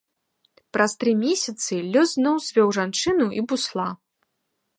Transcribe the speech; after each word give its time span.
Праз 0.77 0.95
тры 1.03 1.11
месяцы 1.25 1.73
лёс 1.97 2.09
зноў 2.17 2.35
звёў 2.47 2.69
жанчыну 2.79 3.25
і 3.41 3.49
бусла. 3.53 3.89